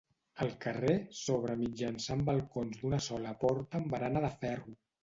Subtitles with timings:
[0.45, 4.81] Al carrer s'obre mitjançant balcons d'una sola porta amb barana de ferro.